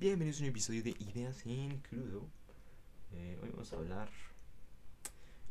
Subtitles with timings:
[0.00, 2.24] Bienvenidos a un episodio de Ideas en Crudo.
[3.14, 4.08] Eh, hoy vamos a hablar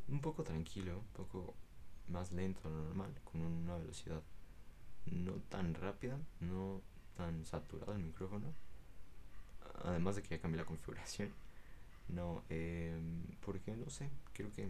[0.07, 1.53] un poco tranquilo, un poco
[2.07, 4.23] más lento de lo normal, con una velocidad
[5.07, 6.81] no tan rápida, no
[7.17, 8.53] tan saturado el micrófono.
[9.83, 11.29] Además de que ya cambié la configuración.
[12.07, 12.97] No, eh,
[13.45, 14.69] porque no sé, creo que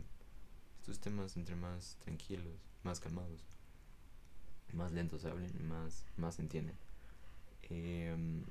[0.79, 3.45] estos temas entre más tranquilos, más calmados,
[4.73, 6.75] más lentos hablen, más, más entienden.
[7.69, 8.43] Eh,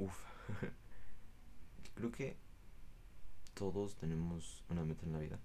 [0.00, 0.16] uf,
[1.94, 2.36] creo que
[3.54, 5.38] todos tenemos una meta en la vida.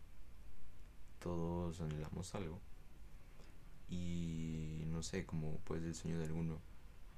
[1.20, 2.62] Todos anhelamos algo.
[3.90, 6.62] Y no sé, como puede ser el sueño de alguno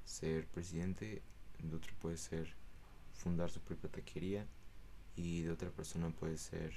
[0.05, 1.21] ser presidente,
[1.59, 2.55] de otro puede ser
[3.13, 4.47] fundar su propia taquería
[5.15, 6.73] y de otra persona puede ser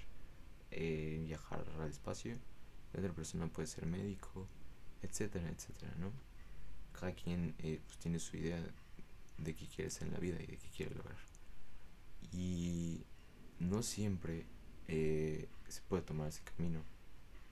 [0.71, 2.37] eh, viajar al espacio,
[2.93, 4.47] de otra persona puede ser médico,
[5.03, 6.13] etcétera, etcétera, ¿no?
[6.93, 8.61] Cada quien eh, pues, tiene su idea
[9.43, 11.19] de qué quiere ser en la vida y de qué quiere lograr.
[12.33, 13.05] Y
[13.59, 14.47] no siempre
[14.89, 16.83] eh, se puede tomar ese camino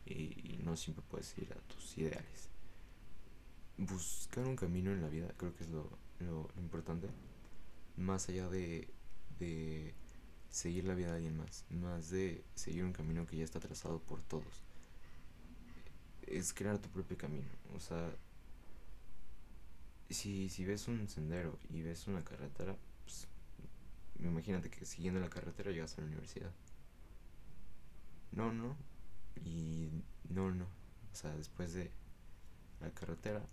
[0.07, 2.49] y, no siempre puedes ir a tus ideales.
[3.77, 5.89] Buscar un camino en la vida creo que es lo,
[6.21, 7.09] lo importante,
[7.97, 8.89] más allá de,
[9.39, 9.95] de
[10.51, 14.01] seguir la vida de alguien más, más de seguir un camino que ya está trazado
[14.01, 14.63] por todos.
[16.27, 18.11] Es crear tu propio camino, o sea,
[20.15, 23.27] si, si ves un sendero y ves una carretera, pues
[24.19, 26.51] imagínate que siguiendo la carretera llegas a la universidad.
[28.33, 28.77] No, no.
[29.45, 29.91] Y
[30.29, 30.65] no, no.
[30.65, 31.91] O sea, después de
[32.81, 33.45] la carretera,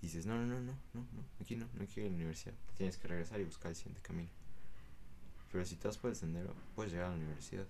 [0.00, 2.54] dices, no, no, no, no, no, no, aquí no, no quiero ir a la universidad.
[2.76, 4.30] Tienes que regresar y buscar el siguiente camino.
[5.50, 7.66] Pero si te vas por el sendero, puedes llegar a la universidad.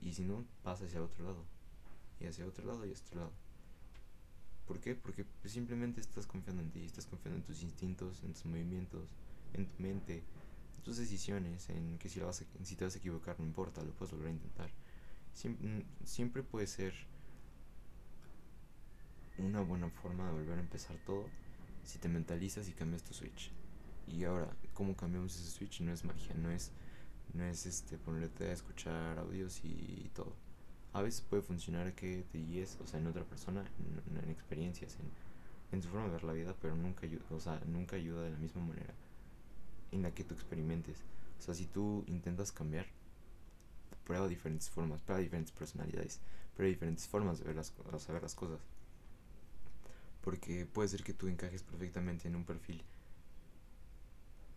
[0.00, 1.44] Y si no, pasa hacia otro lado.
[2.20, 3.32] Y hacia otro lado y hacia otro lado.
[4.66, 4.94] ¿Por qué?
[4.94, 9.14] Porque pues, simplemente estás confiando en ti, estás confiando en tus instintos, en tus movimientos,
[9.54, 10.24] en tu mente,
[10.76, 13.92] en tus decisiones, en que si, vas si te vas a equivocar no importa, lo
[13.92, 14.70] puedes volver a intentar.
[15.32, 16.94] Siempre, siempre puede ser
[19.38, 21.28] una buena forma de volver a empezar todo
[21.84, 23.52] si te mentalizas y cambias tu switch.
[24.08, 25.80] Y ahora, ¿cómo cambiamos ese switch?
[25.80, 26.72] No es magia, no es,
[27.34, 30.45] no es este ponerte a escuchar audios y todo
[30.96, 33.62] a veces puede funcionar que te guíes, o sea, en otra persona,
[34.22, 35.10] en, experiencias, en,
[35.76, 38.30] en, su forma de ver la vida, pero nunca ayuda, o sea, nunca ayuda de
[38.30, 38.94] la misma manera
[39.92, 40.96] en la que tú experimentes.
[41.38, 42.86] O sea, si tú intentas cambiar,
[44.04, 46.18] prueba diferentes formas, prueba diferentes personalidades,
[46.56, 48.60] prueba diferentes formas de ver las, o sea, ver las cosas.
[50.22, 52.82] Porque puede ser que tú encajes perfectamente en un perfil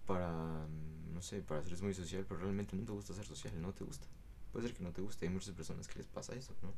[0.07, 0.66] para,
[1.13, 3.83] no sé, para ser muy social, pero realmente no te gusta ser social, no te
[3.83, 4.07] gusta
[4.51, 6.69] puede ser que no te guste, hay muchas personas que les pasa eso, ¿no?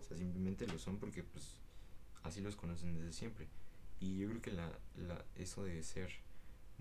[0.00, 1.56] O sea, simplemente lo son porque pues
[2.22, 3.48] así los conocen desde siempre.
[4.00, 6.10] Y yo creo que la, la, eso de ser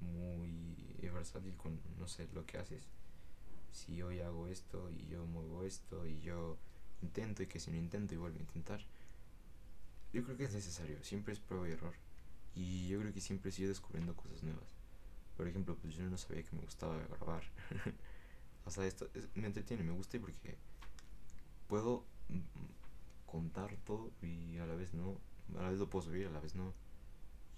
[0.02, 2.84] muy versátil con, no sé, lo que haces.
[3.72, 6.58] Si hoy hago esto y yo muevo esto y yo
[7.02, 8.82] intento y que si no intento y vuelvo a intentar.
[10.12, 11.94] Yo creo que es necesario, siempre es prueba y error.
[12.56, 14.76] Y yo creo que siempre sigo descubriendo cosas nuevas.
[15.36, 17.44] Por ejemplo, pues yo no sabía que me gustaba grabar.
[18.66, 20.58] O sea, esto me entretiene, me gusta porque
[21.68, 22.06] puedo
[23.26, 25.18] contar todo y a la vez no.
[25.58, 26.74] A la vez lo puedo subir, a la vez no.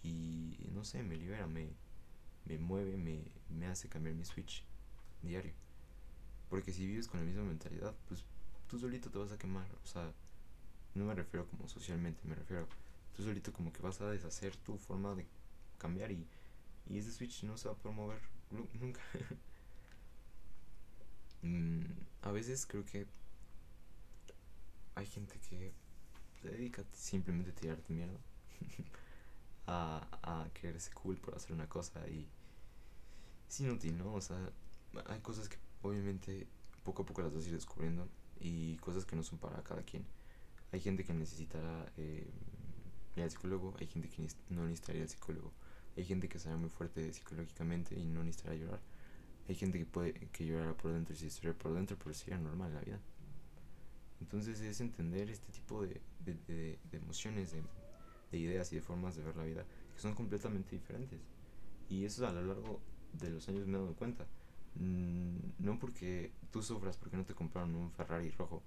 [0.03, 1.69] Y no sé, me libera, me,
[2.45, 4.63] me mueve, me, me hace cambiar mi switch
[5.21, 5.53] diario.
[6.49, 8.23] Porque si vives con la misma mentalidad, pues
[8.67, 9.67] tú solito te vas a quemar.
[9.83, 10.13] O sea,
[10.93, 12.67] no me refiero como socialmente, me refiero
[13.15, 15.25] tú solito como que vas a deshacer tu forma de
[15.77, 16.27] cambiar y,
[16.87, 18.21] y ese switch no se va a promover
[18.79, 19.01] nunca.
[21.45, 21.83] Mm,
[22.23, 23.05] a veces creo que
[24.95, 25.71] hay gente que
[26.41, 28.19] se dedica simplemente a tirarte mierda.
[29.67, 32.27] a, a creerse cool por hacer una cosa y
[33.47, 34.13] es inútil, ¿no?
[34.13, 34.37] O sea,
[35.07, 36.47] hay cosas que obviamente
[36.83, 38.07] poco a poco las vas a ir descubriendo
[38.39, 40.05] y cosas que no son para cada quien.
[40.71, 42.27] Hay gente que necesitará eh,
[43.15, 45.51] ir al psicólogo, hay gente que no necesitaría al psicólogo,
[45.95, 48.79] hay gente que será muy fuerte psicológicamente y no necesitará llorar
[49.47, 52.37] hay gente que puede que llorara por dentro y se historia por dentro, pero sería
[52.37, 52.99] normal en la vida.
[54.21, 57.61] Entonces es entender este tipo de, de, de, emociones, de,
[58.31, 61.19] de, ideas y de formas de ver la vida que son completamente diferentes.
[61.89, 62.81] Y eso a lo largo
[63.13, 64.25] de los años me he dado cuenta.
[64.75, 68.61] Mm, no porque tú sufras porque no te compraron un Ferrari rojo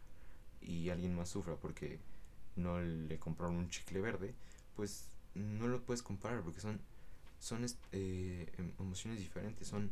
[0.60, 1.98] y alguien más sufra porque
[2.56, 4.34] no le compraron un chicle verde,
[4.74, 6.80] pues no lo puedes comparar porque son,
[7.38, 9.90] son eh, em, emociones diferentes, son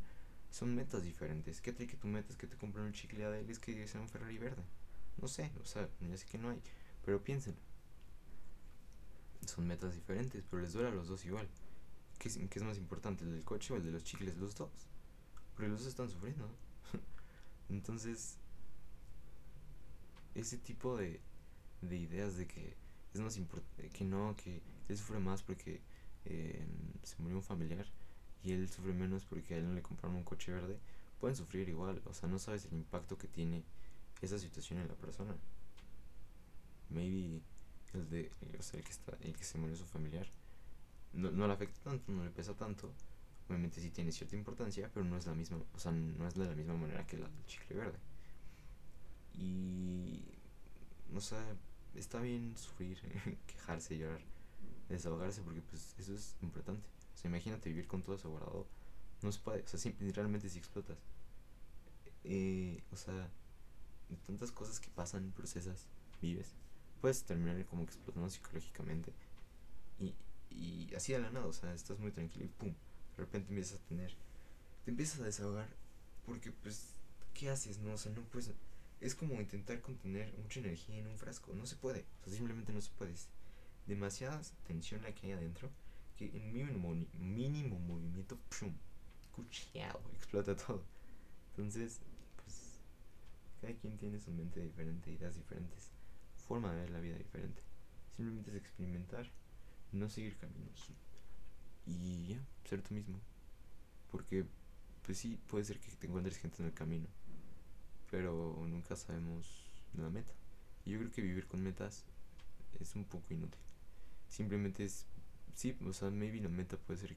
[0.57, 1.61] son metas diferentes.
[1.61, 4.01] ¿Qué tal que tú metas que te compren un chicle a él es que sea
[4.01, 4.63] un Ferrari verde?
[5.21, 6.59] No sé, o sea, ya sé que no hay,
[7.05, 7.55] pero piensen.
[9.45, 11.47] Son metas diferentes, pero les duele a los dos igual.
[12.19, 14.35] ¿qué es, qué es más importante, el del coche o el de los chicles?
[14.39, 14.71] Los dos.
[15.55, 16.49] Porque los dos están sufriendo.
[17.69, 18.39] Entonces,
[20.35, 21.21] ese tipo de,
[21.83, 22.75] de ideas de que
[23.13, 25.83] es más importante, que no, que él sufre más porque
[26.25, 26.67] eh,
[27.03, 27.87] se murió un familiar
[28.47, 30.79] y él sufre menos porque a él no le compraron un coche verde,
[31.21, 32.01] pueden sufrir igual.
[32.07, 33.65] O sea, no sabes el impacto que tiene
[34.23, 35.35] esa situación en la persona.
[36.89, 37.43] Maybe
[37.93, 40.29] el de, o sea, el que está, el que se murió su familiar,
[41.13, 42.93] no, no le afecta tanto, no le pesa tanto.
[43.49, 46.47] Obviamente sí tiene cierta importancia, pero no es la misma, o sea, no es de
[46.47, 47.99] la misma manera que la del chicle verde.
[49.35, 50.23] Y,
[51.13, 51.45] o sea,
[51.97, 52.99] está bien sufrir,
[53.49, 54.21] quejarse, llorar,
[54.89, 56.96] desahogarse, porque pues eso es importante.
[57.17, 58.67] O sea, imagínate vivir con todo eso guardado.
[59.23, 60.99] No se puede, o sea, sí, realmente si explotas.
[62.25, 63.31] Eh, o sea,
[64.27, 65.87] tantas cosas que pasan, procesas,
[66.21, 66.53] vives,
[67.01, 69.13] puedes terminar como explotando psicológicamente.
[69.99, 70.15] Y,
[70.51, 73.81] y así de la nada, o sea, estás muy tranquilo y pum, de repente empiezas
[73.81, 74.15] a tener,
[74.85, 75.69] te empiezas a desahogar
[76.27, 76.89] porque pues,
[77.33, 77.79] ¿qué haces?
[77.79, 78.51] No, o sea, no puedes,
[79.01, 82.73] es como intentar contener mucha energía en un frasco, no se puede, o sea, simplemente
[82.73, 83.13] no se puede.
[83.13, 83.29] Es
[83.87, 85.71] demasiada tensión la que hay adentro
[86.17, 88.73] que en mínimo, mínimo movimiento, ¡pum!
[89.33, 90.83] Cucheado, explota todo.
[91.51, 92.01] Entonces,
[92.43, 92.81] pues,
[93.61, 95.91] cada quien tiene su mente diferente, ideas diferentes,
[96.49, 97.63] forma de ver la vida diferente.
[98.17, 99.31] Simplemente es experimentar,
[99.93, 100.91] no seguir caminos.
[101.87, 103.21] Y ya, ser tú mismo.
[104.11, 104.47] Porque,
[105.05, 107.09] pues sí, puede ser que te encuentres gente en el camino,
[108.11, 110.33] pero nunca sabemos la meta.
[110.85, 112.05] Y yo creo que vivir con metas
[112.81, 113.61] es un poco inútil.
[114.29, 115.07] Simplemente es
[115.57, 117.17] sí, o sea, maybe la meta puede ser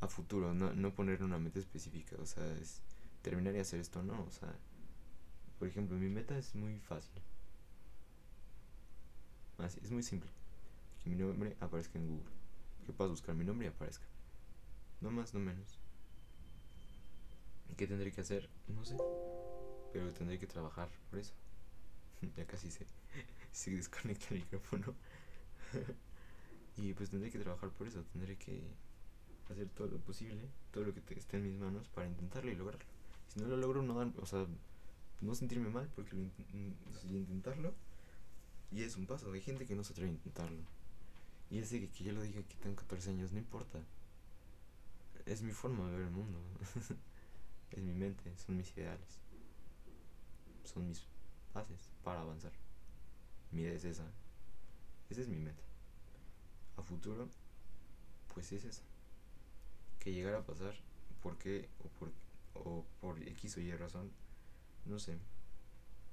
[0.00, 2.80] a futuro, no, no poner una meta específica, o sea, es
[3.22, 4.54] terminar y hacer esto, no, o sea,
[5.58, 7.22] por ejemplo, mi meta es muy fácil.
[9.58, 10.30] Así, es muy simple.
[11.02, 12.32] Que mi nombre aparezca en Google.
[12.84, 14.04] Que puedas buscar mi nombre y aparezca.
[15.00, 15.78] No más, no menos.
[17.70, 18.48] ¿Y qué tendré que hacer?
[18.68, 18.96] No sé.
[19.92, 21.34] Pero tendré que trabajar por eso.
[22.36, 22.84] ya casi se,
[23.52, 24.94] se desconecta el micrófono.
[26.76, 28.62] Y pues tendré que trabajar por eso, tendré que
[29.50, 32.84] hacer todo lo posible, todo lo que esté en mis manos para intentarlo y lograrlo.
[33.28, 34.46] Si no lo logro, no dan, o sea,
[35.20, 37.72] no sentirme mal porque lo intentarlo
[38.72, 39.30] y es un paso.
[39.32, 40.62] Hay gente que no se atreve a intentarlo.
[41.50, 43.80] Y ese que, que yo lo dije que tengo 14 años, no importa.
[45.26, 46.38] Es mi forma de ver el mundo.
[47.70, 49.20] es mi mente, son mis ideales.
[50.64, 51.06] Son mis
[51.52, 52.52] bases para avanzar.
[53.52, 54.10] Mi idea es esa.
[55.08, 55.73] Esa es mi meta
[56.76, 57.28] a futuro,
[58.32, 58.82] pues es eso.
[59.98, 60.74] Que llegara a pasar,
[61.22, 61.68] ¿por qué?
[61.84, 62.12] O por,
[62.54, 64.10] o por X o Y razón,
[64.84, 65.18] no sé.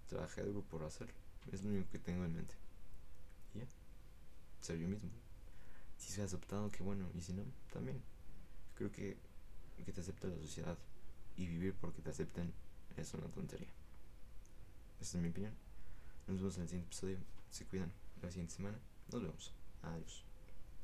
[0.08, 1.14] Trabajé duro por hacerlo.
[1.52, 2.54] Es lo único que tengo en mente.
[3.56, 3.66] Y ya.
[4.62, 5.10] Ser yo mismo.
[5.98, 7.10] Si soy aceptado, qué bueno.
[7.16, 8.02] Y si no, también.
[8.76, 9.18] Creo que
[9.84, 10.78] que te acepte la sociedad
[11.36, 12.54] y vivir porque te acepten
[12.98, 13.70] es una tontería.
[15.00, 15.54] Esa es mi opinión.
[16.28, 17.18] Nos vemos en el siguiente episodio.
[17.50, 17.92] Se cuidan.
[18.22, 18.78] La siguiente semana.
[19.12, 19.52] Nos vemos.
[19.82, 20.31] Adiós.